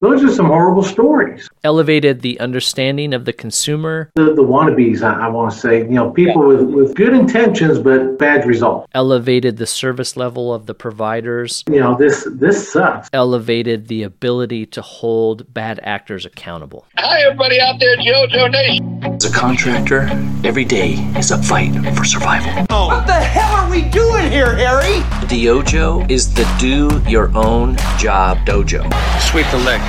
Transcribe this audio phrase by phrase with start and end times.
[0.00, 1.48] those are some horrible stories.
[1.64, 4.10] Elevated the understanding of the consumer.
[4.14, 6.58] The, the wannabes, I, I want to say, you know, people yeah.
[6.58, 8.88] with, with good intentions but bad results.
[8.92, 11.64] Elevated the service level of the providers.
[11.66, 13.08] You know, this this sucks.
[13.14, 16.86] Elevated the ability to hold bad actors accountable.
[16.98, 19.02] Hi, everybody out there, JoJo Nation.
[19.02, 20.08] As a contractor,
[20.44, 22.66] every day is a fight for survival.
[22.68, 22.88] Oh.
[22.88, 25.00] What the hell are we doing here, Harry?
[25.26, 28.82] Dojo is the do your own job dojo.
[29.20, 29.85] Sweep the leg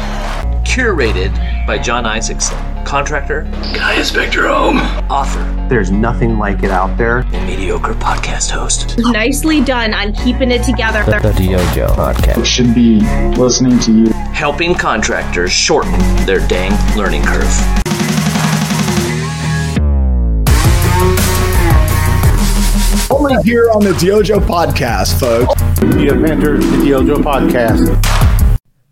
[0.67, 1.33] curated
[1.65, 4.77] by Jon Isaacson, contractor, Guy Inspector Home,
[5.09, 5.41] author.
[5.69, 7.19] There's nothing like it out there.
[7.19, 8.99] And mediocre podcast host.
[8.99, 11.03] Nicely done on keeping it together.
[11.05, 12.99] The, the DYOJO podcast should be
[13.37, 17.47] listening to you, helping contractors shorten their dang learning curve.
[23.09, 25.59] Only here on the DYOJO podcast, folks.
[25.81, 28.26] You have entered the DYOJO podcast.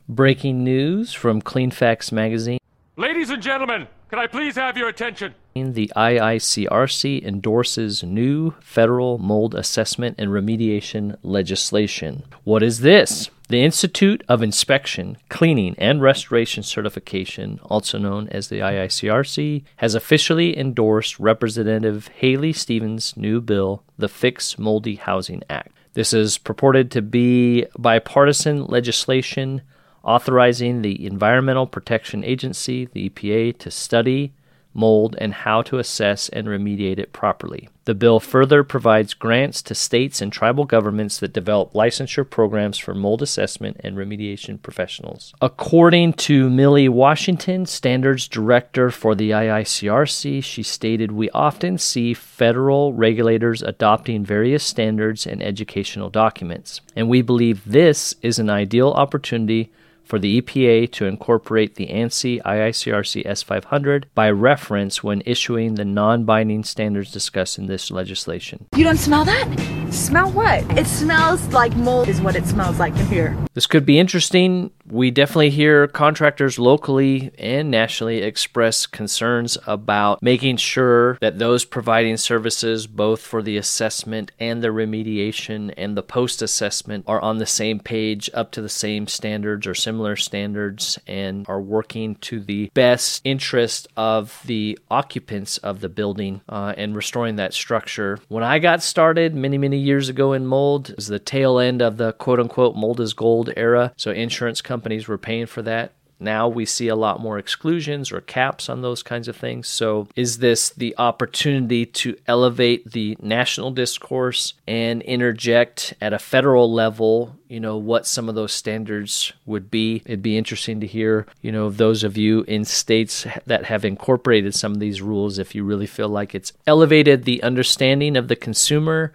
[0.07, 2.59] Breaking news from Cleanfax Magazine.
[2.95, 5.33] Ladies and gentlemen, can I please have your attention?
[5.55, 12.23] The IICRC endorses new federal mold assessment and remediation legislation.
[12.43, 13.31] What is this?
[13.49, 20.55] The Institute of Inspection, Cleaning, and Restoration Certification, also known as the IICRC, has officially
[20.55, 25.71] endorsed Representative Haley Stevens' new bill, the Fix Moldy Housing Act.
[25.93, 29.63] This is purported to be bipartisan legislation
[30.05, 34.33] authorizing the Environmental Protection Agency, the EPA, to study
[34.75, 37.69] mold and how to assess and remediate it properly.
[37.85, 42.93] The bill further provides grants to states and tribal governments that develop licensure programs for
[42.93, 45.33] mold assessment and remediation professionals.
[45.39, 52.93] According to Millie Washington, standards director for the IICRC, she stated, We often see federal
[52.93, 59.71] regulators adopting various standards and educational documents, and we believe this is an ideal opportunity
[60.05, 66.23] for the EPA to incorporate the ANSI IICRC S500 by reference when issuing the non
[66.23, 68.67] binding standards discussed in this legislation.
[68.75, 69.84] You don't smell that?
[69.95, 70.77] Smell what?
[70.77, 73.37] It smells like mold, is what it smells like in here.
[73.53, 74.71] This could be interesting.
[74.85, 82.17] We definitely hear contractors locally and nationally express concerns about making sure that those providing
[82.17, 87.45] services, both for the assessment and the remediation and the post assessment, are on the
[87.45, 92.69] same page, up to the same standards or similar standards, and are working to the
[92.73, 98.19] best interest of the occupants of the building uh, and restoring that structure.
[98.27, 101.81] When I got started many, many years ago in mold, it was the tail end
[101.81, 103.93] of the quote unquote mold is gold era.
[103.97, 105.91] So insurance companies companies were paying for that.
[106.17, 109.67] Now we see a lot more exclusions or caps on those kinds of things.
[109.67, 116.71] So, is this the opportunity to elevate the national discourse and interject at a federal
[116.71, 120.03] level, you know, what some of those standards would be?
[120.05, 124.55] It'd be interesting to hear, you know, those of you in states that have incorporated
[124.55, 128.37] some of these rules, if you really feel like it's elevated the understanding of the
[128.37, 129.11] consumer,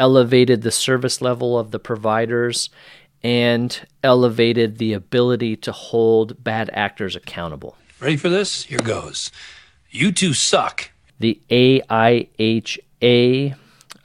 [0.00, 2.70] elevated the service level of the providers,
[3.22, 7.76] and elevated the ability to hold bad actors accountable.
[8.00, 8.64] Ready for this?
[8.64, 9.30] Here goes.
[9.90, 10.90] You two suck.
[11.18, 13.56] The AIHA,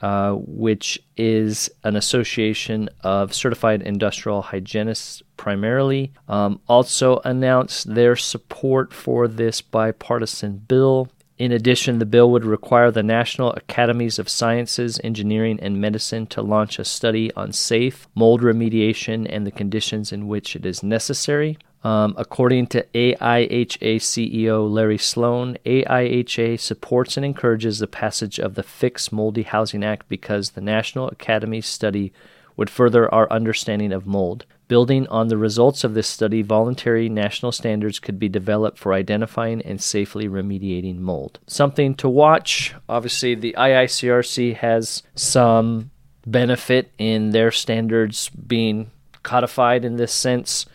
[0.02, 8.92] uh, which is an association of certified industrial hygienists primarily, um, also announced their support
[8.92, 11.08] for this bipartisan bill.
[11.38, 16.40] In addition, the bill would require the National Academies of Sciences, Engineering, and Medicine to
[16.40, 21.58] launch a study on safe mold remediation and the conditions in which it is necessary.
[21.84, 28.62] Um, according to AIHA CEO Larry Sloan, AIHA supports and encourages the passage of the
[28.62, 32.12] Fix Moldy Housing Act because the National Academy study
[32.56, 34.46] would further our understanding of mold.
[34.68, 39.62] Building on the results of this study, voluntary national standards could be developed for identifying
[39.62, 41.38] and safely remediating mold.
[41.46, 42.74] Something to watch.
[42.88, 45.90] Obviously, the IICRC has some
[46.26, 48.90] benefit in their standards being
[49.22, 50.66] codified in this sense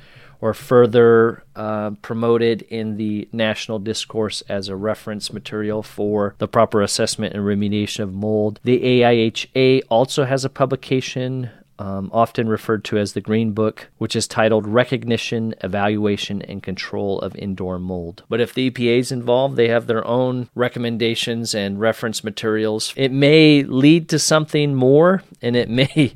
[0.42, 6.82] or further uh, promoted in the national discourse as a reference material for the proper
[6.82, 8.60] assessment and remediation of mold.
[8.64, 14.16] The AIHA also has a publication um, often referred to as the Green Book, which
[14.16, 18.22] is titled Recognition, Evaluation, and Control of Indoor Mold.
[18.30, 22.94] But if the EPA is involved, they have their own recommendations and reference materials.
[22.96, 26.14] It may lead to something more, and it may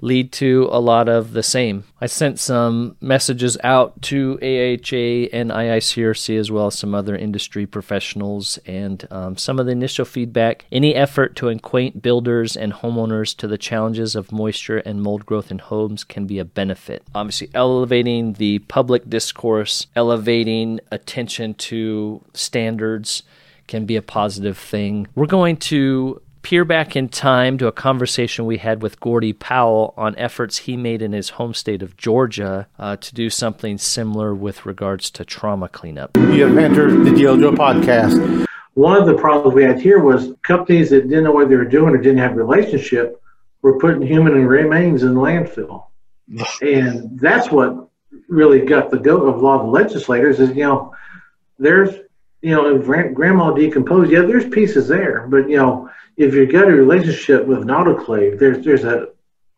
[0.00, 1.84] lead to a lot of the same.
[2.00, 7.66] I sent some messages out to AHA and IICRC as well as some other industry
[7.66, 10.64] professionals and um, some of the initial feedback.
[10.70, 15.50] Any effort to acquaint builders and homeowners to the challenges of moisture and mold growth
[15.50, 17.02] in homes can be a benefit.
[17.14, 23.22] Obviously, elevating the public discourse, elevating attention to standards
[23.66, 25.06] can be a positive thing.
[25.14, 29.92] We're going to peer back in time to a conversation we had with Gordy Powell
[29.98, 34.34] on efforts he made in his home state of Georgia uh, to do something similar
[34.34, 36.16] with regards to trauma cleanup.
[36.16, 38.46] You have entered the DYOJO podcast.
[38.72, 41.66] One of the problems we had here was companies that didn't know what they were
[41.66, 43.20] doing or didn't have a relationship
[43.60, 45.88] were putting human remains in landfill.
[46.62, 47.90] and that's what
[48.26, 50.94] really got the goat of a lot of legislators is, you know,
[51.58, 51.94] there's,
[52.40, 56.72] you know, grandma decomposed, yeah, there's pieces there, but, you know, if you've got a
[56.72, 59.08] relationship with an autoclave, there's there's a,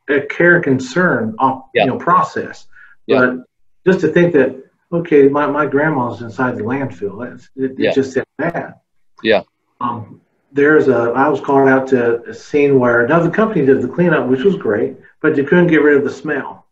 [0.08, 1.58] a care concern yeah.
[1.74, 2.66] you know process.
[3.06, 3.18] Yeah.
[3.18, 3.46] But
[3.86, 4.62] just to think that
[4.92, 7.88] okay, my, my grandma's inside the landfill, that's it, yeah.
[7.88, 8.74] it's just that bad.
[9.22, 9.42] Yeah.
[9.80, 10.20] Um,
[10.52, 14.28] there's a I was called out to a scene where another company did the cleanup,
[14.28, 16.66] which was great, but they couldn't get rid of the smell.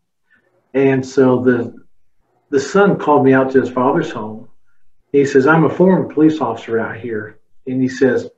[0.75, 1.83] And so the
[2.51, 4.48] the son called me out to his father's home.
[5.11, 7.39] He says, I'm a former police officer out here.
[7.65, 8.29] And he says,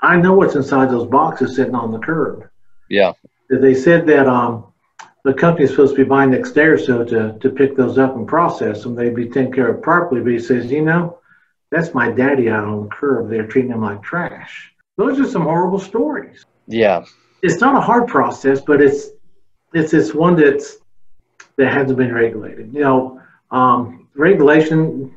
[0.00, 2.48] I know what's inside those boxes sitting on the curb.
[2.88, 3.12] Yeah.
[3.48, 4.72] They said that um,
[5.24, 8.16] the company's supposed to be buying next day or so to, to pick those up
[8.16, 8.94] and process them.
[8.94, 10.20] They'd be taken care of properly.
[10.20, 11.18] But he says, you know,
[11.70, 13.30] that's my daddy out on the curb.
[13.30, 14.72] They're treating him like trash.
[14.96, 16.44] Those are some horrible stories.
[16.66, 17.04] Yeah.
[17.42, 19.10] It's not a hard process, but it's
[19.74, 20.78] it's it's one that's
[21.56, 22.72] that hasn't been regulated.
[22.72, 25.14] You know, um, regulation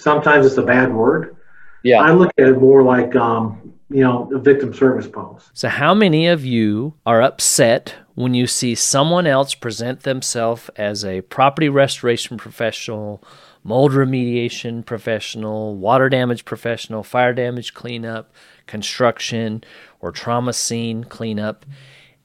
[0.00, 1.36] sometimes it's a bad word.
[1.82, 2.02] Yeah.
[2.02, 5.46] I look at it more like um, you know, a victim service policy.
[5.54, 11.04] So, how many of you are upset when you see someone else present themselves as
[11.04, 13.22] a property restoration professional,
[13.62, 18.32] mold remediation professional, water damage professional, fire damage cleanup,
[18.66, 19.62] construction,
[20.00, 21.64] or trauma scene cleanup,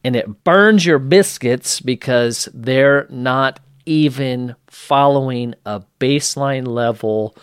[0.03, 7.35] and it burns your biscuits because they're not even following a baseline level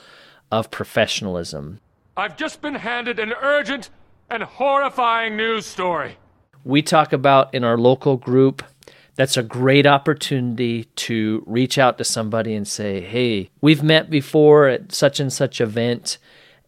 [0.50, 1.80] of professionalism?
[2.16, 3.90] I've just been handed an urgent
[4.30, 6.16] and horrifying news story.
[6.64, 8.62] We talk about in our local group.
[9.14, 14.68] That's a great opportunity to reach out to somebody and say, Hey, we've met before
[14.68, 16.18] at such and such event,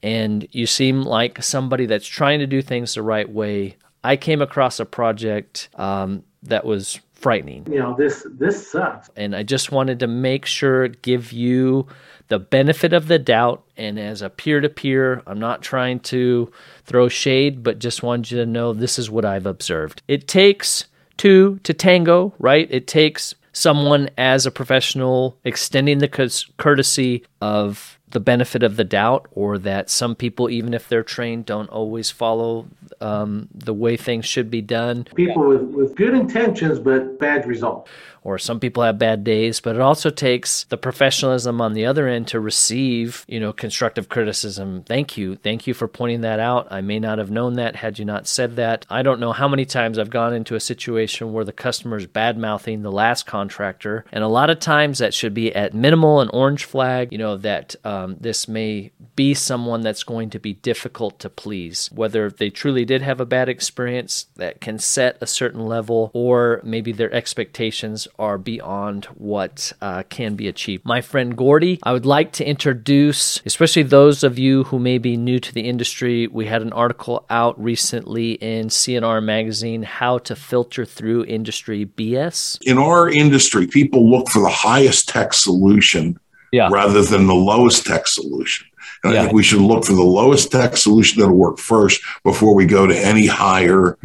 [0.03, 3.77] and you seem like somebody that's trying to do things the right way.
[4.03, 7.67] I came across a project um, that was frightening.
[7.71, 9.11] You know, this this sucks.
[9.15, 11.87] And I just wanted to make sure give you
[12.29, 13.63] the benefit of the doubt.
[13.77, 16.51] And as a peer to peer, I'm not trying to
[16.85, 20.03] throw shade, but just want you to know this is what I've observed.
[20.09, 20.87] It takes
[21.17, 22.67] two to tango, right?
[22.71, 26.09] It takes someone as a professional extending the
[26.57, 31.47] courtesy of the benefit of the doubt, or that some people, even if they're trained,
[31.47, 32.67] don't always follow
[33.01, 35.05] um, the way things should be done.
[35.15, 37.91] People with, with good intentions, but bad results
[38.23, 42.07] or some people have bad days, but it also takes the professionalism on the other
[42.07, 44.83] end to receive, you know, constructive criticism.
[44.85, 45.37] Thank you.
[45.37, 46.69] Thank you for pointing that out.
[46.71, 48.85] I may not have known that had you not said that.
[48.91, 52.37] I don't know how many times I've gone into a situation where the customer's bad
[52.37, 56.29] mouthing the last contractor, and a lot of times that should be at minimal an
[56.31, 61.19] orange flag, you know, that um, this may be someone that's going to be difficult
[61.21, 61.91] to please.
[61.93, 66.61] Whether they truly did have a bad experience that can set a certain level, or
[66.65, 70.85] maybe their expectations are beyond what uh, can be achieved.
[70.85, 75.17] My friend Gordy, I would like to introduce, especially those of you who may be
[75.17, 76.27] new to the industry.
[76.27, 82.59] We had an article out recently in C&R Magazine, How to Filter Through Industry BS.
[82.63, 86.19] In our industry, people look for the highest tech solution
[86.53, 86.69] yeah.
[86.71, 88.67] rather than the lowest tech solution.
[89.03, 89.21] And yeah.
[89.21, 92.67] I think we should look for the lowest tech solution that'll work first before we
[92.67, 93.97] go to any higher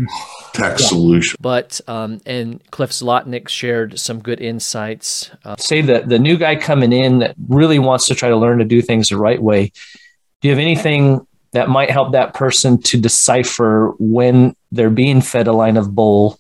[0.54, 0.88] tech yeah.
[0.88, 1.36] solution.
[1.42, 5.32] But um, and Cliff Zlotnik shared some good insights.
[5.44, 8.60] Uh, say that the new guy coming in that really wants to try to learn
[8.60, 9.72] to do things the right way.
[10.42, 15.48] Do you have anything that might help that person to decipher when they're being fed
[15.48, 16.38] a line of bull?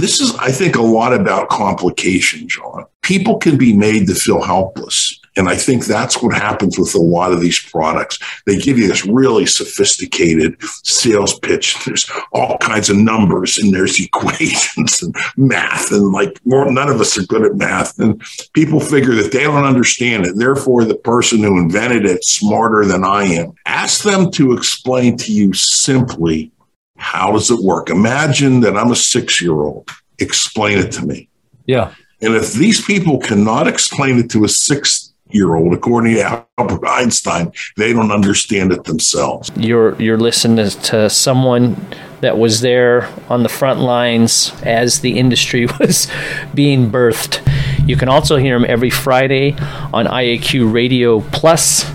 [0.00, 2.84] This is, I think, a lot about complication, John.
[3.02, 7.00] People can be made to feel helpless and I think that's what happens with a
[7.00, 8.18] lot of these products.
[8.44, 11.76] They give you this really sophisticated sales pitch.
[11.84, 15.92] There's all kinds of numbers and there's equations and math.
[15.92, 17.96] And like none of us are good at math.
[18.00, 18.20] And
[18.52, 20.36] people figure that they don't understand it.
[20.36, 23.52] Therefore, the person who invented it smarter than I am.
[23.64, 26.50] Ask them to explain to you simply
[26.96, 27.90] how does it work?
[27.90, 29.88] Imagine that I'm a six year old.
[30.18, 31.28] Explain it to me.
[31.66, 31.94] Yeah.
[32.20, 36.86] And if these people cannot explain it to a six year old, according to Albert
[36.86, 39.50] Einstein, they don't understand it themselves.
[39.56, 41.76] You're you're listening to someone
[42.20, 46.10] that was there on the front lines as the industry was
[46.54, 47.40] being birthed.
[47.88, 49.52] You can also hear him every Friday
[49.92, 51.90] on IAQ Radio Plus.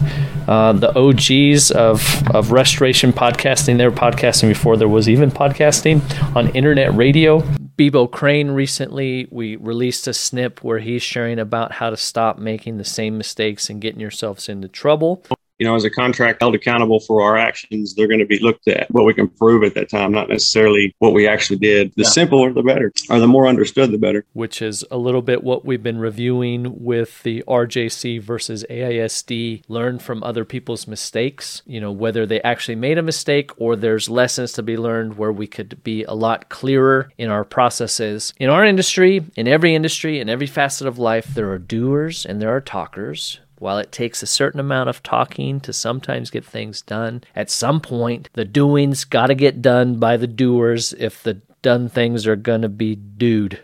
[0.46, 3.78] Uh, the OGs of, of restoration podcasting.
[3.78, 6.02] They were podcasting before there was even podcasting
[6.36, 7.42] on internet radio.
[7.78, 12.78] Bebo Crane recently, we released a snip where he's sharing about how to stop making
[12.78, 15.24] the same mistakes and getting yourselves into trouble
[15.60, 18.68] you know, as a contract held accountable for our actions, they're going to be looked
[18.68, 21.94] at what we can prove at that time, not necessarily what we actually did.
[21.96, 22.10] The yeah.
[22.10, 24.26] simpler, the better, or the more understood, the better.
[24.34, 29.64] Which is a little bit what we've been reviewing with the RJC versus AISD.
[29.68, 34.10] Learn from other people's mistakes, you know, whether they actually made a mistake or there's
[34.10, 38.34] lessons to be learned where we could be a lot clearer in our processes.
[38.38, 42.42] In our industry, in every industry, in every facet of life, there are doers and
[42.42, 46.82] there are talkers while it takes a certain amount of talking to sometimes get things
[46.82, 51.42] done, at some point the doings got to get done by the doers if the
[51.62, 53.60] done things are going to be dude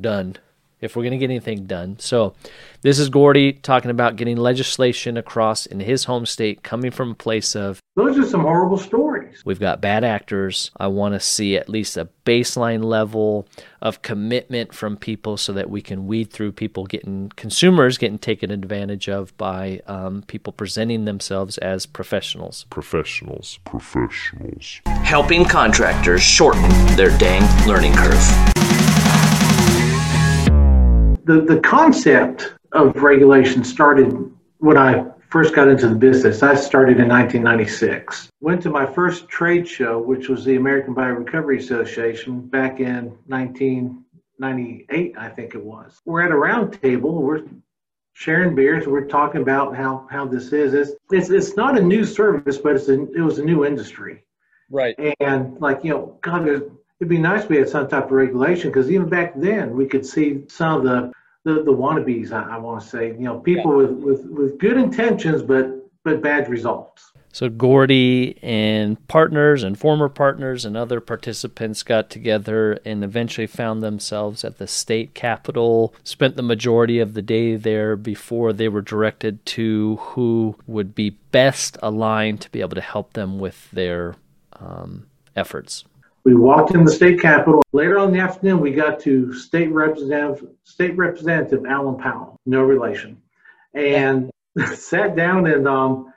[0.00, 0.36] done
[0.80, 1.98] if we're going to get anything done.
[1.98, 2.34] So,
[2.82, 7.14] this is Gordy talking about getting legislation across in his home state coming from a
[7.14, 9.15] place of Those are some horrible stories.
[9.44, 10.70] We've got bad actors.
[10.78, 13.46] I want to see at least a baseline level
[13.80, 18.50] of commitment from people so that we can weed through people getting consumers getting taken
[18.50, 22.66] advantage of by um, people presenting themselves as professionals.
[22.70, 23.58] Professionals.
[23.64, 24.80] Professionals.
[25.02, 28.52] Helping contractors shorten their dang learning curve
[31.26, 34.14] the, the concept of regulation started
[34.58, 36.42] when I first got into the business.
[36.42, 38.30] I started in 1996.
[38.40, 45.14] Went to my first trade show, which was the American Biorecovery Association back in 1998,
[45.18, 46.00] I think it was.
[46.04, 47.22] We're at a round table.
[47.22, 47.44] We're
[48.12, 48.86] sharing beers.
[48.86, 50.74] We're talking about how, how this is.
[50.74, 54.24] It's, it's, it's not a new service, but it's a, it was a new industry.
[54.70, 54.96] Right.
[55.20, 58.70] And like, you know, God, it'd be nice if we had some type of regulation
[58.70, 61.12] because even back then we could see some of the
[61.46, 63.88] the, the wannabes I, I want to say you know people yeah.
[63.88, 70.08] with, with with good intentions but but bad results so Gordy and partners and former
[70.08, 75.94] partners and other participants got together and eventually found themselves at the state capitol.
[76.02, 81.10] Spent the majority of the day there before they were directed to who would be
[81.10, 84.14] best aligned to be able to help them with their
[84.54, 85.84] um, efforts.
[86.26, 87.62] We walked in the state capitol.
[87.72, 92.62] Later on in the afternoon, we got to State Representative State Representative Alan Powell, no
[92.62, 93.22] relation,
[93.74, 94.32] and
[94.74, 96.12] sat down and um,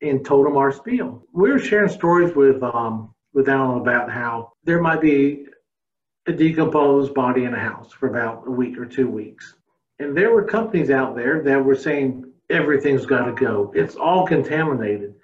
[0.00, 1.24] and told him our spiel.
[1.32, 5.46] We were sharing stories with um, with Alan about how there might be
[6.28, 9.56] a decomposed body in a house for about a week or two weeks,
[9.98, 13.72] and there were companies out there that were saying everything's got to go.
[13.74, 15.16] It's all contaminated.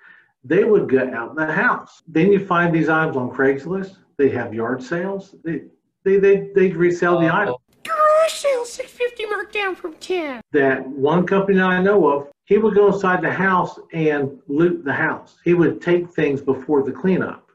[0.42, 2.02] They would gut out the house.
[2.08, 5.34] Then you find these items on Craigslist they have yard sales.
[5.44, 5.62] They
[6.04, 7.54] they they, they resell the item.
[7.82, 10.40] Garage sale, six fifty marked down from ten.
[10.52, 14.92] That one company I know of, he would go inside the house and loot the
[14.92, 15.38] house.
[15.44, 17.50] He would take things before the cleanup.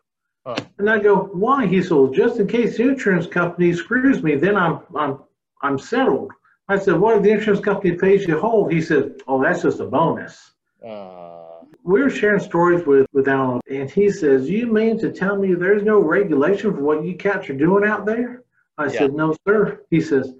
[0.46, 0.58] Huh.
[0.78, 1.66] And I go, why?
[1.66, 5.20] He said, well, just in case the insurance company screws me, then I'm I'm
[5.62, 6.32] I'm settled.
[6.68, 8.68] I said, what if the insurance company pays you whole?
[8.68, 10.52] He said, oh, that's just a bonus.
[10.86, 11.49] Uh
[11.84, 15.54] we were sharing stories with, with Alan, and he says, You mean to tell me
[15.54, 18.44] there's no regulation for what you cats are doing out there?
[18.78, 19.00] I yeah.
[19.00, 19.82] said, No, sir.
[19.90, 20.34] He says,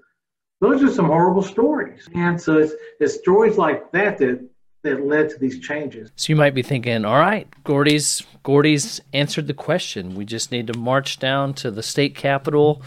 [0.60, 2.08] Those are some horrible stories.
[2.14, 4.48] And so it's, it's stories like that that
[4.82, 6.10] that led to these changes.
[6.16, 10.14] So you might be thinking, all right, Gordy's Gordy's answered the question.
[10.14, 12.82] We just need to march down to the state capitol.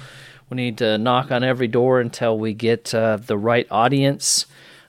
[0.50, 4.46] We need to knock on every door until we get uh, the right audience.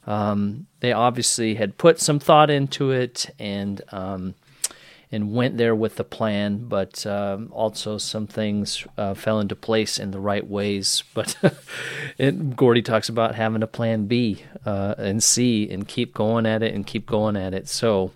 [0.06, 4.34] Um, they obviously had put some thought into it and um,
[5.10, 9.98] and went there with the plan, but um, also some things uh, fell into place
[9.98, 11.04] in the right ways.
[11.14, 11.36] But
[12.56, 16.74] Gordy talks about having a plan B uh, and C and keep going at it
[16.74, 17.68] and keep going at it.
[17.68, 18.10] So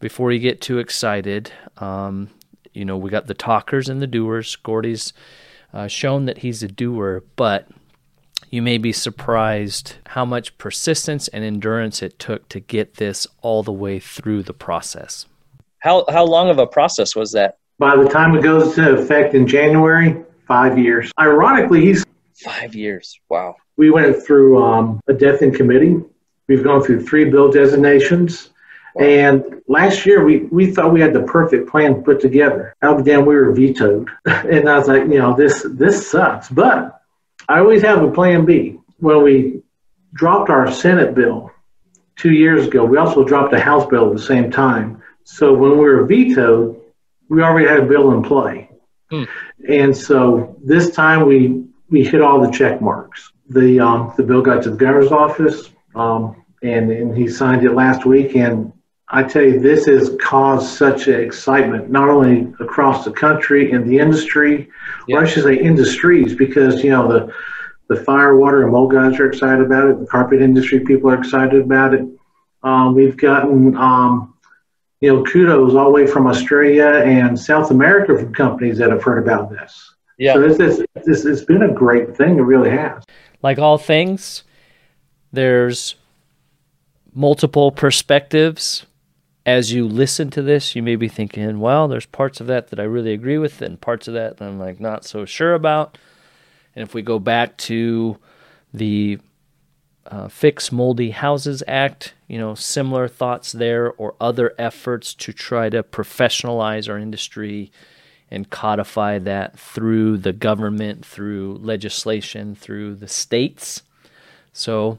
[0.00, 2.28] before you get too excited, um,
[2.74, 4.56] you know we got the talkers and the doers.
[4.56, 5.14] Gordy's
[5.72, 7.68] uh, shown that he's a doer, but
[8.54, 13.64] you may be surprised how much persistence and endurance it took to get this all
[13.64, 15.26] the way through the process.
[15.80, 17.58] How, how long of a process was that?
[17.80, 21.10] By the time it goes into effect in January, five years.
[21.18, 22.06] Ironically, he's
[22.44, 23.18] five years.
[23.28, 23.56] Wow.
[23.76, 25.96] We went through um, a death in committee.
[26.46, 28.50] We've gone through three bill designations.
[28.94, 29.04] Wow.
[29.04, 32.76] And last year, we, we thought we had the perfect plan put together.
[32.80, 34.08] How damn we were vetoed.
[34.26, 36.48] and I was like, you know, this this sucks.
[36.50, 37.00] But
[37.48, 38.78] I always have a plan B.
[38.98, 39.62] when we
[40.14, 41.50] dropped our Senate bill
[42.16, 45.02] two years ago, we also dropped a House bill at the same time.
[45.24, 46.80] So when we were vetoed,
[47.28, 48.70] we already had a bill in play.
[49.10, 49.24] Hmm.
[49.68, 53.32] And so this time we we hit all the check marks.
[53.48, 57.72] The um, the bill got to the governor's office, um, and and he signed it
[57.72, 58.36] last week.
[58.36, 58.72] And
[59.08, 63.98] I tell you, this has caused such excitement not only across the country in the
[63.98, 64.70] industry,
[65.06, 65.16] yeah.
[65.16, 67.32] or I should say industries, because you know the
[67.88, 70.00] the fire, water, and mold guys are excited about it.
[70.00, 72.06] The carpet industry people are excited about it.
[72.62, 74.34] Um, we've gotten um,
[75.04, 79.02] you know, kudos all the way from Australia and South America from companies that have
[79.02, 79.94] heard about this.
[80.16, 80.32] Yeah.
[80.32, 82.38] So this is this has been a great thing.
[82.38, 83.04] It really has.
[83.42, 84.44] Like all things,
[85.30, 85.96] there's
[87.12, 88.86] multiple perspectives.
[89.46, 92.80] As you listen to this, you may be thinking, well, there's parts of that that
[92.80, 95.98] I really agree with, and parts of that that I'm like not so sure about.
[96.74, 98.18] And if we go back to
[98.72, 99.18] the
[100.06, 105.68] uh, Fix Moldy Houses Act, you know, similar thoughts there, or other efforts to try
[105.68, 107.70] to professionalize our industry
[108.30, 113.82] and codify that through the government, through legislation, through the states.
[114.52, 114.98] So,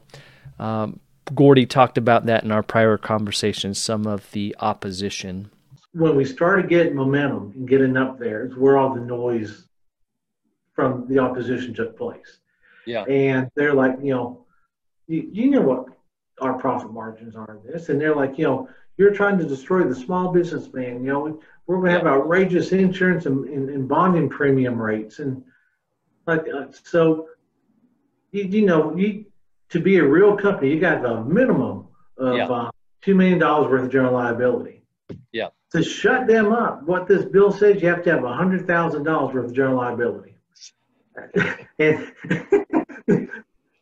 [0.58, 1.00] um,
[1.34, 5.50] Gordy talked about that in our prior conversations, some of the opposition.
[5.92, 9.66] When we started getting momentum and getting up there, it's where all the noise
[10.74, 12.38] from the opposition took place.
[12.86, 13.02] Yeah.
[13.04, 14.46] And they're like, you know,
[15.08, 15.86] you, you know what
[16.40, 17.88] our profit margins are in this.
[17.88, 18.68] And they're like, you know,
[18.98, 21.04] you're trying to destroy the small businessman.
[21.04, 25.18] You know, we're going to have outrageous insurance and, and, and, bonding premium rates.
[25.18, 25.42] And
[26.26, 27.28] like, uh, so,
[28.30, 29.26] you, you know, you
[29.70, 32.46] to be a real company, you got the minimum of yeah.
[32.48, 32.70] uh,
[33.04, 34.82] $2 million worth of general liability.
[35.32, 35.48] Yeah.
[35.72, 39.44] To shut them up, what this bill says, you have to have a $100,000 worth
[39.44, 40.36] of general liability.
[41.78, 42.12] and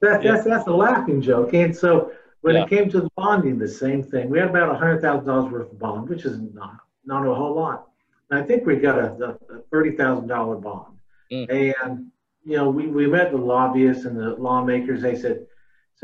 [0.04, 0.32] that, yeah.
[0.32, 1.52] that's that's a laughing joke.
[1.52, 2.12] And so
[2.42, 2.64] when yeah.
[2.64, 4.28] it came to the bonding, the same thing.
[4.28, 7.34] We had about a hundred thousand dollars worth of bond, which is not not a
[7.34, 7.88] whole lot.
[8.30, 10.94] And I think we got a, a thirty thousand dollar bond.
[11.32, 11.74] Mm.
[11.82, 12.10] And
[12.44, 15.00] you know, we, we met the lobbyists and the lawmakers.
[15.02, 15.46] They said,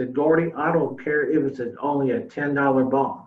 [0.01, 3.27] said Gordy, I don't care if it's only a ten dollar bond.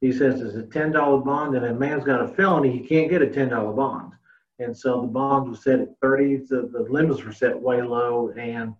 [0.00, 3.10] He says it's a ten dollar bond, and a man's got a felony, he can't
[3.10, 4.12] get a ten dollar bond.
[4.58, 6.36] And so the bond was set at thirty.
[6.36, 8.74] The, the limits were set way low, and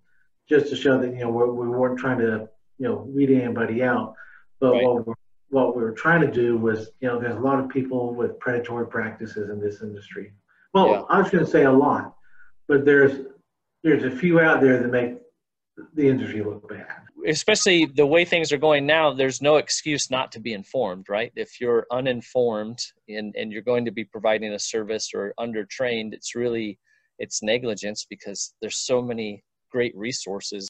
[0.48, 3.30] just to show that you know we're, we were not trying to you know weed
[3.30, 4.14] anybody out,
[4.58, 4.84] but right.
[4.84, 5.14] what we
[5.50, 8.38] what we were trying to do was you know there's a lot of people with
[8.38, 10.32] predatory practices in this industry.
[10.72, 11.02] Well, yeah.
[11.10, 12.16] I was going to say a lot,
[12.68, 13.26] but there's
[13.82, 15.18] there's a few out there that make
[15.92, 17.04] the industry look bad.
[17.26, 21.32] Especially the way things are going now, there's no excuse not to be informed, right?
[21.36, 26.34] If you're uninformed and, and you're going to be providing a service or undertrained, it's
[26.34, 26.78] really
[27.18, 30.68] it's negligence because there's so many great resources.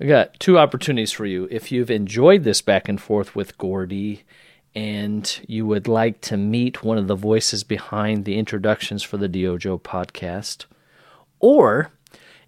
[0.00, 1.46] I got two opportunities for you.
[1.50, 4.24] If you've enjoyed this back and forth with Gordy
[4.74, 9.28] and you would like to meet one of the voices behind the introductions for the
[9.28, 10.64] DYOJO podcast,
[11.40, 11.92] or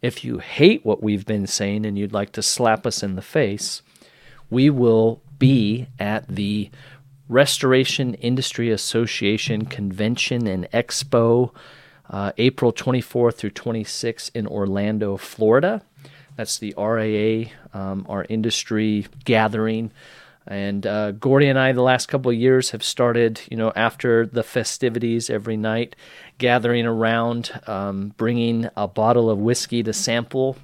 [0.04, 3.22] if you hate what we've been saying and you'd like to slap us in the
[3.22, 3.80] face,
[4.50, 6.68] we will be at the
[7.26, 11.54] Restoration Industry Association Convention and Expo
[12.10, 15.80] uh, April 24th through 26th in Orlando, Florida.
[16.36, 19.90] That's the RIA, um, our industry gathering.
[20.46, 24.26] And uh, Gordy and I, the last couple of years, have started, you know, after
[24.26, 25.96] the festivities every night,
[26.38, 30.57] gathering around, um, bringing a bottle of whiskey to sample,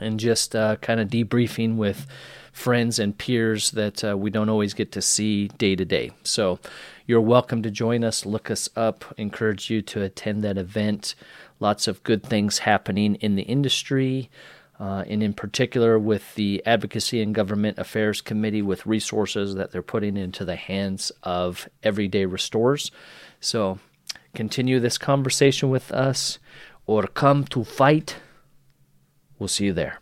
[0.00, 2.06] and just uh, kind of debriefing with
[2.52, 6.10] friends and peers that uh, we don't always get to see day to day.
[6.22, 6.58] So
[7.06, 8.26] you're welcome to join us.
[8.26, 9.04] Look us up.
[9.16, 11.14] Encourage you to attend that event.
[11.60, 14.30] Lots of good things happening in the industry.
[14.80, 19.82] Uh, and in particular with the Advocacy and Government Affairs Committee with resources that they're
[19.82, 22.90] putting into the hands of everyday restorers.
[23.38, 23.78] So
[24.34, 26.38] continue this conversation with us
[26.86, 28.16] or come to fight.
[29.38, 30.01] We'll see you there.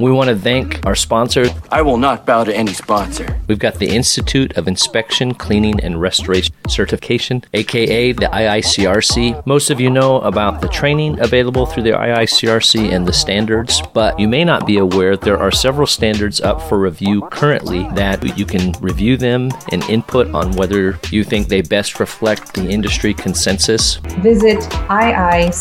[0.00, 1.46] We want to thank our sponsor.
[1.70, 3.40] I will not bow to any sponsor.
[3.46, 9.46] We've got the Institute of Inspection, Cleaning, and Restoration Certification, aka the IICRC.
[9.46, 14.18] Most of you know about the training available through the IICRC and the standards, but
[14.18, 18.46] you may not be aware there are several standards up for review currently that you
[18.46, 23.96] can review them and input on whether you think they best reflect the industry consensus.
[24.20, 25.52] Visit iicrc.org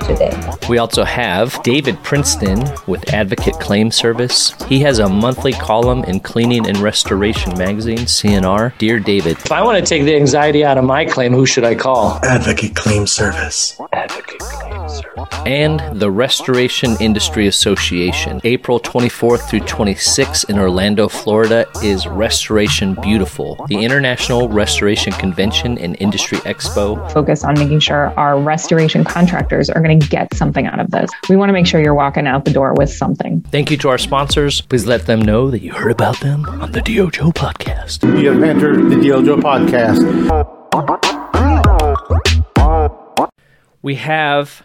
[0.00, 0.52] today.
[0.68, 4.54] We also have David Princeton with Advocate Claim Service.
[4.68, 8.72] He has a monthly column in Cleaning and Restoration magazine, C&R.
[8.78, 11.64] Dear David, if I want to take the anxiety out of my claim, who should
[11.64, 12.20] I call?
[12.22, 13.76] Advocate Claim Service.
[13.92, 14.65] Advocate Claim Service.
[15.46, 18.40] And the Restoration Industry Association.
[18.44, 25.96] April 24th through 26th in Orlando, Florida is Restoration Beautiful, the International Restoration Convention and
[26.00, 27.10] Industry Expo.
[27.12, 31.10] Focus on making sure our restoration contractors are going to get something out of this.
[31.28, 33.40] We want to make sure you're walking out the door with something.
[33.50, 34.60] Thank you to our sponsors.
[34.60, 38.02] Please let them know that you heard about them on the DYOJO podcast.
[38.20, 40.56] You have entered the DYOJO podcast.
[43.82, 44.64] We have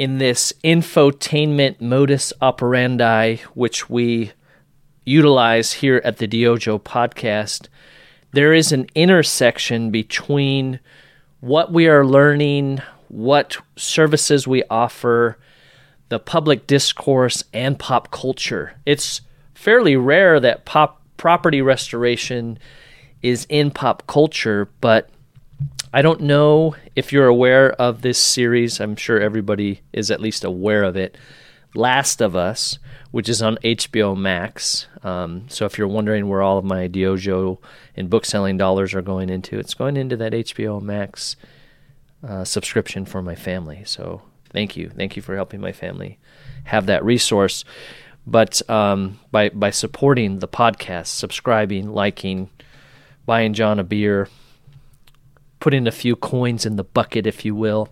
[0.00, 4.32] in this infotainment modus operandi, which we
[5.04, 7.68] utilize here at the DYOJO podcast,
[8.32, 10.80] there is an intersection between
[11.40, 15.36] what we are learning, what services we offer,
[16.08, 18.72] the public discourse, and pop culture.
[18.86, 19.20] It's
[19.52, 22.58] fairly rare that pop property restoration
[23.20, 25.10] is in pop culture, but
[25.92, 28.80] I don't know if you're aware of this series.
[28.80, 31.18] I'm sure everybody is at least aware of it.
[31.74, 32.78] Last of Us,
[33.10, 34.86] which is on HBO Max.
[35.02, 37.58] Um, so if you're wondering where all of my DYOJO
[37.96, 41.34] and book selling dollars are going into, it's going into that HBO Max
[42.26, 43.82] uh, subscription for my family.
[43.84, 46.18] So thank you, thank you for helping my family
[46.64, 47.64] have that resource.
[48.26, 52.50] But um, by by supporting the podcast, subscribing, liking,
[53.26, 54.28] buying John a beer,
[55.60, 57.88] putting a few coins in the bucket, if you will.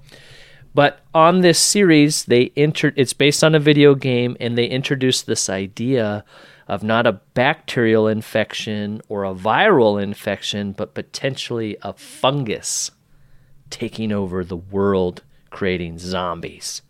[0.74, 5.26] But on this series, they enter it's based on a video game and they introduced
[5.26, 6.24] this idea
[6.66, 12.90] of not a bacterial infection or a viral infection, but potentially a fungus
[13.70, 16.82] taking over the world, creating zombies.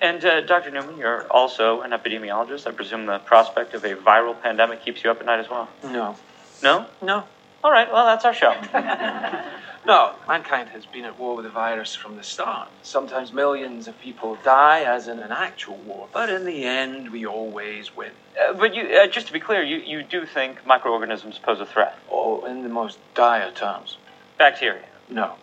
[0.00, 0.70] And uh, Dr.
[0.70, 2.66] Newman, you're also an epidemiologist.
[2.66, 5.68] I presume the prospect of a viral pandemic keeps you up at night as well.
[5.84, 6.16] No.
[6.62, 6.86] No?
[7.02, 7.24] No.
[7.64, 8.52] All right, well, that's our show.
[9.88, 12.68] no, mankind has been at war with the virus from the start.
[12.82, 17.24] Sometimes millions of people die, as in an actual war, but in the end, we
[17.24, 18.10] always win.
[18.38, 21.64] Uh, but you, uh, just to be clear, you, you do think microorganisms pose a
[21.64, 21.98] threat?
[22.12, 23.96] Oh, in the most dire terms.
[24.36, 24.84] Bacteria?
[25.08, 25.36] No.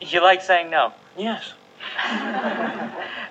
[0.00, 0.92] You like saying no?
[1.16, 1.52] Yes.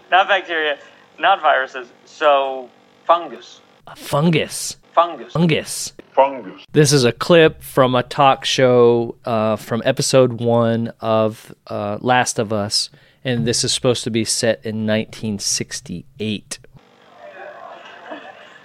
[0.10, 0.80] not bacteria,
[1.20, 2.70] not viruses, so
[3.06, 3.60] fungus.
[3.88, 4.78] A fungus.
[4.96, 5.34] Fungus.
[5.34, 5.94] Fungus.
[6.14, 6.64] Fungus.
[6.72, 12.40] This is a clip from a talk show uh, from episode one of uh, Last
[12.40, 12.90] of Us,
[13.22, 16.60] and this is supposed to be set in 1968.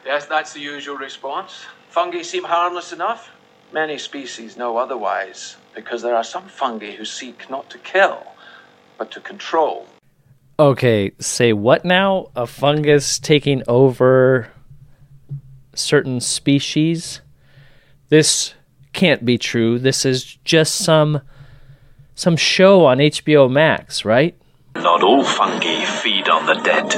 [0.07, 1.65] Yes, that's the usual response.
[1.89, 3.31] Fungi seem harmless enough.
[3.73, 8.25] Many species know otherwise, because there are some fungi who seek not to kill,
[8.99, 9.89] but to control.
[10.61, 12.29] Okay, say what now?
[12.37, 14.53] A fungus taking over
[15.75, 17.21] certain species?
[18.09, 18.55] This
[18.93, 19.79] can't be true.
[19.79, 21.21] This is just some
[22.15, 24.37] some show on HBO Max, right?
[24.77, 26.95] Not all fungi feed on the dead.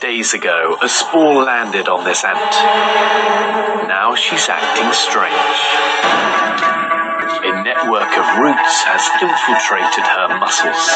[0.00, 3.88] Days ago, a spore landed on this ant.
[3.88, 5.60] Now she's acting strange.
[7.44, 10.88] A network of roots has infiltrated her muscles.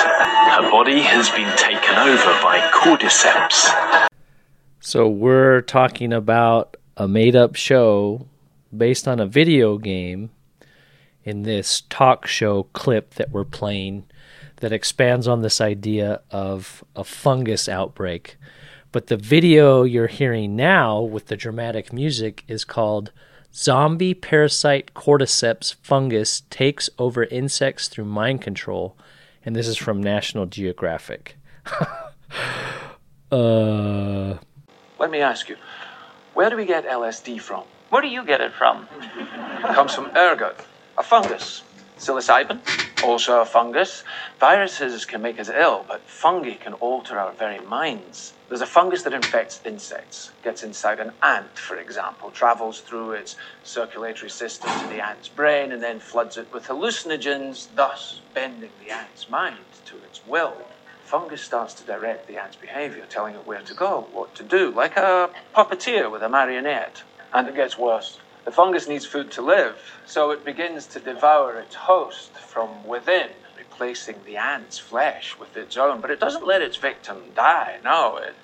[0.56, 4.08] Her body has been taken over by cordyceps.
[4.80, 8.26] So we're talking about a made up show
[8.76, 10.28] based on a video game
[11.24, 14.04] in this talk show clip that we're playing
[14.56, 18.36] that expands on this idea of a fungus outbreak.
[18.92, 23.12] But the video you're hearing now with the dramatic music is called
[23.54, 28.94] Zombie Parasite Cordyceps Fungus Takes Over Insects Through Mind Control.
[29.42, 31.38] And this is from National Geographic.
[33.32, 34.34] uh.
[34.98, 35.56] Let me ask you,
[36.34, 37.64] where do we get LSD from?
[37.90, 38.86] Where do you get it from?
[39.02, 40.64] It comes from ergot,
[40.96, 41.62] a fungus.
[41.98, 42.60] Psilocybin,
[43.04, 44.04] also a fungus.
[44.38, 48.32] Viruses can make us ill, but fungi can alter our very minds.
[48.48, 53.36] There's a fungus that infects insects, gets inside an ant, for example, travels through its
[53.64, 58.90] circulatory system to the ant's brain, and then floods it with hallucinogens, thus bending the
[58.92, 60.56] ant's mind to its will.
[61.10, 64.70] Fungus starts to direct the ant's behavior, telling it where to go, what to do,
[64.70, 67.02] like a puppeteer with a marionette.
[67.32, 68.20] And it gets worse.
[68.44, 73.28] The fungus needs food to live, so it begins to devour its host from within,
[73.58, 76.00] replacing the ant's flesh with its own.
[76.00, 78.18] But it doesn't let its victim die, no.
[78.18, 78.36] It,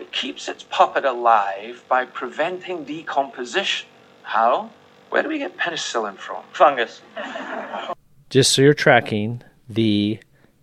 [0.00, 3.86] it keeps its puppet alive by preventing decomposition.
[4.22, 4.70] How?
[5.10, 6.42] Where do we get penicillin from?
[6.54, 7.02] Fungus.
[8.30, 10.20] Just so you're tracking, the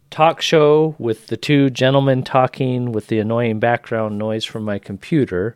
[0.10, 5.56] talk show with the two gentlemen talking with the annoying background noise from my computer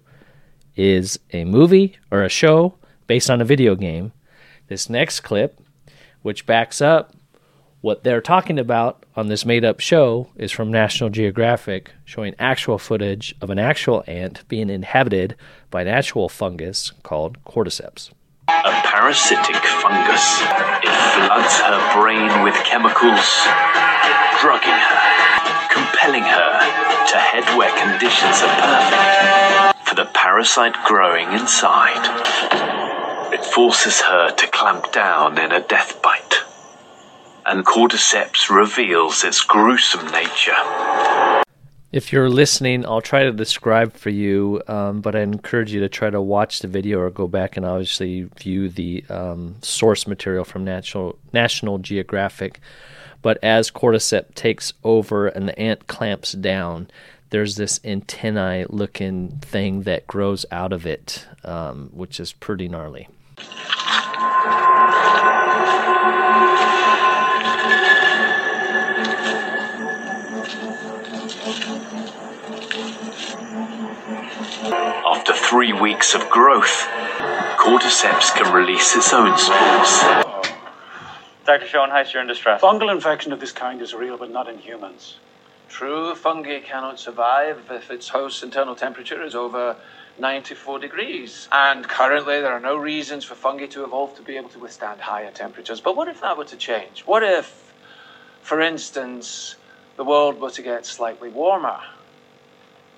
[0.75, 2.75] is a movie or a show
[3.07, 4.11] based on a video game.
[4.67, 5.59] This next clip,
[6.21, 7.13] which backs up
[7.83, 12.77] What they're talking about on this made up show is from National Geographic, showing actual
[12.77, 15.35] footage of an actual ant being inhabited
[15.69, 18.09] by an actual fungus called cordyceps.
[18.47, 20.39] A parasitic fungus.
[20.79, 23.27] It floods her brain with chemicals,
[24.41, 25.01] drugging her,
[25.69, 26.51] compelling her
[27.07, 32.03] to head where conditions are perfect for the parasite growing inside.
[33.33, 36.35] It forces her to clamp down in a death bite.
[37.45, 40.55] And cordyceps reveals its gruesome nature.
[41.91, 45.89] If you're listening, I'll try to describe for you, um, but I encourage you to
[45.89, 50.43] try to watch the video or go back and obviously view the um, source material
[50.43, 52.61] from National National Geographic.
[53.23, 56.89] But as cordyceps takes over and the ant clamps down,
[57.31, 63.07] there's this antennae looking thing that grows out of it, um, which is pretty gnarly.
[75.05, 76.87] After three weeks of growth,
[77.57, 80.22] cordyceps can release its own spores.
[81.45, 81.65] Dr.
[81.65, 82.61] Schoenheis, you're in distress.
[82.61, 85.17] Fungal infection of this kind is real, but not in humans.
[85.67, 89.75] True, fungi cannot survive if its host's internal temperature is over
[90.19, 91.49] 94 degrees.
[91.51, 95.01] And currently, there are no reasons for fungi to evolve to be able to withstand
[95.01, 95.81] higher temperatures.
[95.81, 97.01] But what if that were to change?
[97.05, 97.73] What if,
[98.41, 99.55] for instance,
[99.97, 101.79] the world were to get slightly warmer?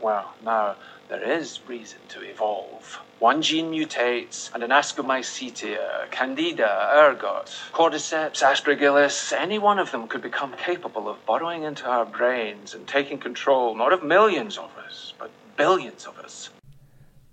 [0.01, 0.75] Well, now,
[1.07, 2.99] there is reason to evolve.
[3.19, 10.21] One gene mutates, and an Ascomycota, Candida, ergot, Cordyceps, Aspergillus, any one of them could
[10.21, 15.13] become capable of burrowing into our brains and taking control not of millions of us,
[15.17, 16.49] but billions of us.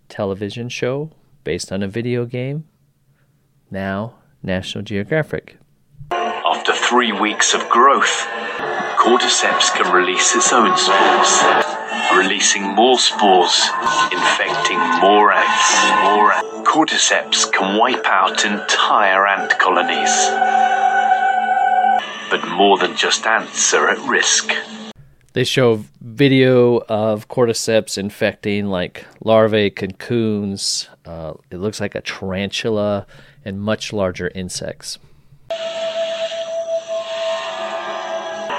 [0.09, 1.11] Television show
[1.45, 2.65] based on a video game.
[3.71, 5.57] Now, National Geographic.
[6.13, 8.27] After three weeks of growth,
[9.03, 11.43] cordyceps can release its own spores,
[12.17, 13.69] releasing more spores,
[14.13, 15.75] infecting more ants.
[16.05, 16.71] More ants.
[16.71, 20.15] Cordyceps can wipe out entire ant colonies.
[22.31, 24.53] But more than just ants are at risk.
[25.33, 30.89] They show video of cordyceps infecting like larvae, cocoons.
[31.05, 33.09] Uh, it looks like a tarantula
[33.45, 35.01] and much larger insects.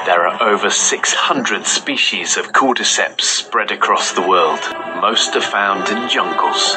[0.06, 4.60] There are over 600 species of cordyceps spread across the world.
[5.00, 6.76] Most are found in jungles,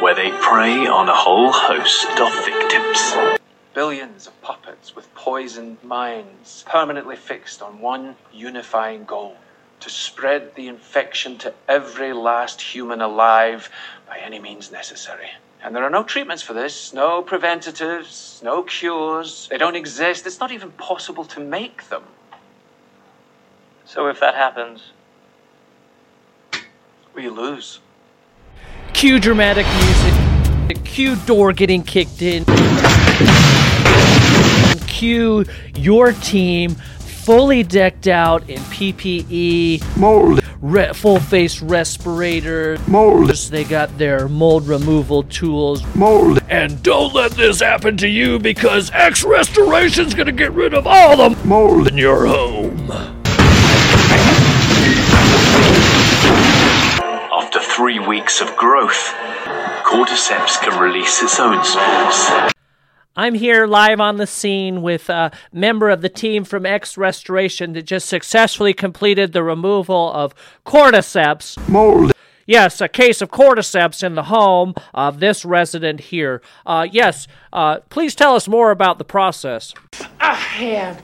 [0.00, 3.40] where they prey on a whole host of victims.
[3.74, 9.36] Billions of puppets with poisoned minds, permanently fixed on one unifying goal
[9.80, 13.68] to spread the infection to every last human alive
[14.06, 15.30] by any means necessary.
[15.64, 19.46] And there are no treatments for this, no preventatives, no cures.
[19.48, 20.26] They don't exist.
[20.26, 22.02] It's not even possible to make them.
[23.84, 24.90] So if that happens,
[27.14, 27.78] we lose.
[28.92, 30.84] Cue dramatic music.
[30.84, 32.44] Cue door getting kicked in.
[34.88, 35.44] Cue
[35.76, 39.96] your team fully decked out in PPE.
[39.96, 40.40] Mold.
[40.62, 42.78] Re- full face respirator.
[42.86, 43.30] Mold.
[43.30, 45.82] They got their mold removal tools.
[45.96, 46.38] Mold.
[46.48, 51.16] And don't let this happen to you because X Restoration's gonna get rid of all
[51.16, 52.92] the mold in your home.
[57.32, 59.12] After three weeks of growth,
[59.84, 62.52] cordyceps can release its own spores.
[63.14, 67.74] I'm here live on the scene with a member of the team from X Restoration
[67.74, 71.58] that just successfully completed the removal of cordyceps.
[71.68, 72.12] Mold.
[72.46, 76.40] Yes, a case of cordyceps in the home of this resident here.
[76.64, 79.74] Uh, yes, uh, please tell us more about the process.
[80.18, 81.02] I have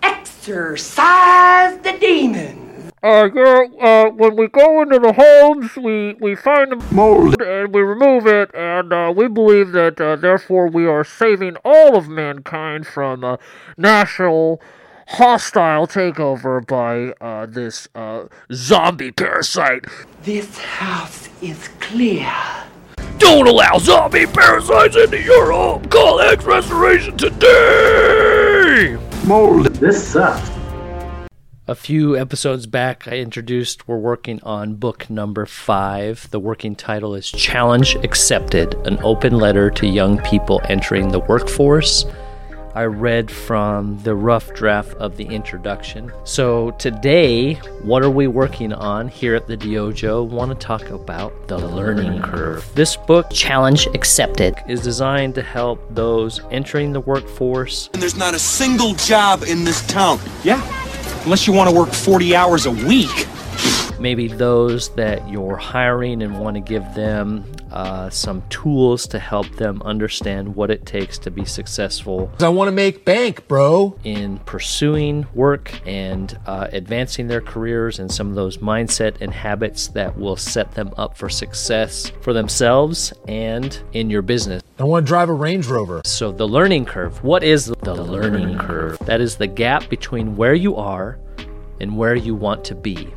[0.00, 2.67] exorcised the demon.
[3.02, 7.72] Uh, yeah, uh, when we go into the homes, we, we find the mold and
[7.72, 12.08] we remove it, and uh, we believe that uh, therefore we are saving all of
[12.08, 13.38] mankind from a
[13.76, 14.60] national
[15.08, 19.84] hostile takeover by uh, this uh, zombie parasite.
[20.22, 22.34] This house is clear.
[23.18, 25.84] Don't allow zombie parasites into your home.
[25.86, 28.96] Call X Restoration today.
[29.24, 29.66] Mold.
[29.76, 30.57] This sucks.
[31.68, 36.26] A few episodes back, I introduced we're working on book number five.
[36.30, 42.06] The working title is Challenge Accepted An Open Letter to Young People Entering the Workforce.
[42.74, 46.10] I read from the rough draft of the introduction.
[46.24, 50.26] So today, what are we working on here at the Dojo?
[50.26, 52.64] Want to talk about the learning curve.
[52.74, 57.90] This book, Challenge Accepted, is designed to help those entering the workforce.
[57.92, 60.18] And there's not a single job in this town.
[60.44, 60.62] Yeah,
[61.24, 63.26] unless you want to work 40 hours a week.
[64.00, 69.48] Maybe those that you're hiring and want to give them uh, some tools to help
[69.56, 72.30] them understand what it takes to be successful.
[72.40, 73.98] I want to make bank, bro.
[74.04, 79.88] In pursuing work and uh, advancing their careers and some of those mindset and habits
[79.88, 84.62] that will set them up for success for themselves and in your business.
[84.78, 86.02] I want to drive a Range Rover.
[86.04, 87.22] So, the learning curve.
[87.24, 88.98] What is the, the learning curve?
[89.00, 91.18] That is the gap between where you are
[91.80, 93.12] and where you want to be.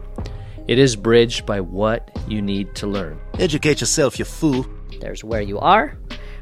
[0.67, 3.19] It is bridged by what you need to learn.
[3.39, 4.65] Educate yourself, you fool.
[4.99, 5.97] There's where you are,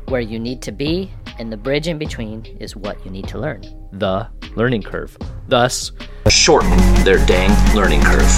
[0.09, 3.39] where you need to be, and the bridge in between is what you need to
[3.39, 3.63] learn.
[3.93, 4.27] The
[4.57, 5.17] learning curve.
[5.47, 5.93] Thus,
[6.27, 6.69] shorten
[7.05, 8.29] their dang learning curve.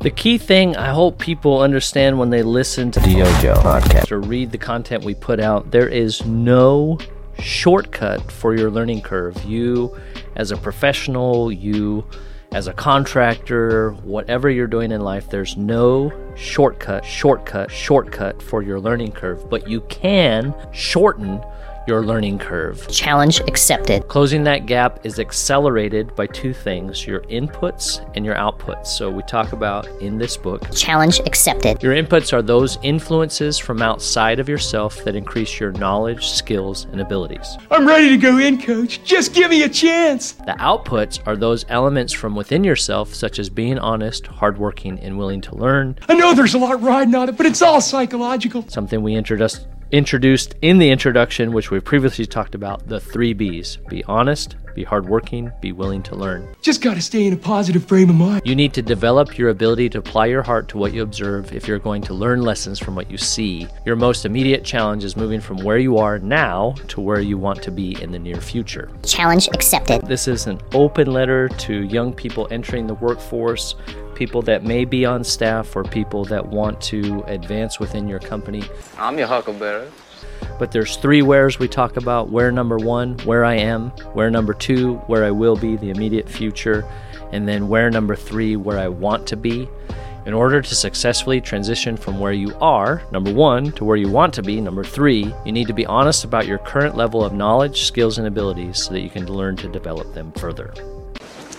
[0.00, 4.20] The key thing I hope people understand when they listen to the DYOJO podcast or
[4.20, 6.98] read the content we put out, there is no
[7.38, 9.42] shortcut for your learning curve.
[9.44, 9.98] You,
[10.36, 12.04] as a professional, you
[12.54, 18.78] as a contractor, whatever you're doing in life, there's no shortcut, shortcut, shortcut for your
[18.78, 21.42] learning curve, but you can shorten
[21.86, 22.86] your learning curve.
[22.88, 24.08] Challenge accepted.
[24.08, 28.86] Closing that gap is accelerated by two things your inputs and your outputs.
[28.86, 30.70] So, we talk about in this book.
[30.74, 31.82] Challenge accepted.
[31.82, 37.00] Your inputs are those influences from outside of yourself that increase your knowledge, skills, and
[37.00, 37.56] abilities.
[37.70, 39.02] I'm ready to go in, coach.
[39.04, 40.32] Just give me a chance.
[40.32, 45.40] The outputs are those elements from within yourself, such as being honest, hardworking, and willing
[45.42, 45.98] to learn.
[46.08, 48.68] I know there's a lot riding on it, but it's all psychological.
[48.68, 53.76] Something we introduced introduced in the introduction, which we've previously talked about, the three B's
[53.88, 56.48] be honest, be hardworking, be willing to learn.
[56.62, 58.42] Just got to stay in a positive frame of mind.
[58.44, 61.68] You need to develop your ability to apply your heart to what you observe if
[61.68, 63.68] you're going to learn lessons from what you see.
[63.84, 67.62] Your most immediate challenge is moving from where you are now to where you want
[67.62, 68.90] to be in the near future.
[69.04, 70.06] Challenge accepted.
[70.06, 73.74] This is an open letter to young people entering the workforce
[74.14, 78.62] people that may be on staff or people that want to advance within your company.
[78.98, 79.88] I'm your huckleberry.
[80.58, 84.54] But there's three wheres we talk about where number one, where I am, where number
[84.54, 86.84] two, where I will be, the immediate future,
[87.32, 89.68] and then where number three, where I want to be.
[90.24, 94.32] In order to successfully transition from where you are, number one, to where you want
[94.34, 97.82] to be, number three, you need to be honest about your current level of knowledge,
[97.82, 100.72] skills, and abilities so that you can learn to develop them further.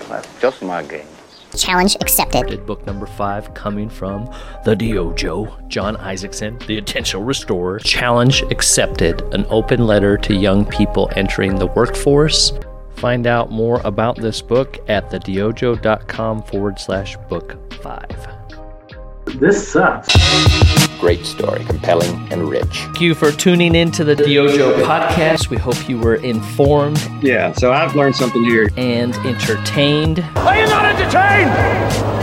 [0.08, 1.08] That's just my game.
[1.56, 2.66] Challenge accepted.
[2.66, 4.26] Book number five coming from
[4.66, 7.80] the DYOJO, Jon Isaacson, The Intentional Restorer.
[7.80, 12.52] Challenge accepted, an open letter to young people entering the workforce.
[12.96, 18.28] Find out more about this book at thedyojo.com forward slash book five.
[19.26, 20.83] This sucks.
[21.04, 22.64] Great story, compelling and rich.
[22.64, 25.50] Thank you for tuning in to the DYOJO podcast.
[25.50, 26.98] We hope you were informed.
[27.22, 28.70] Yeah, so I've learned something here.
[28.78, 30.22] And entertained.
[30.38, 31.52] Are you not entertained?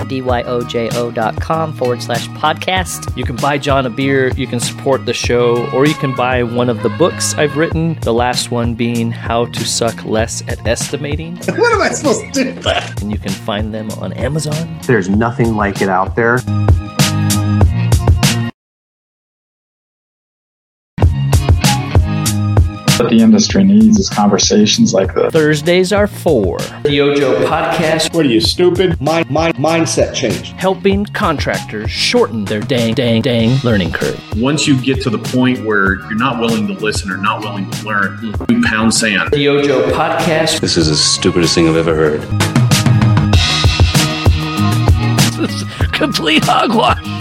[0.08, 3.14] DYOJO.com forward slash podcast.
[3.18, 6.42] You can buy Jon a beer, you can support the show, or you can buy
[6.42, 8.00] one of the books I've written.
[8.00, 11.36] The last one being How to Suck Less at Estimating.
[11.44, 12.68] what am I supposed to do?
[13.02, 14.80] And you can find them on Amazon.
[14.86, 16.38] There's nothing like it out there.
[23.00, 25.32] What the industry needs is conversations like this.
[25.32, 28.14] Thursdays are for the DYOJO podcast.
[28.14, 29.00] What are you, stupid?
[29.00, 30.50] Mind, mind, mindset change.
[30.58, 34.20] Helping contractors shorten their dang, dang, dang learning curve.
[34.36, 37.70] Once you get to the point where you're not willing to listen or not willing
[37.70, 39.30] to learn, you pound sand.
[39.30, 40.60] The DYOJO podcast.
[40.60, 42.20] This is the stupidest thing I've ever heard.
[45.94, 47.19] Complete hogwash.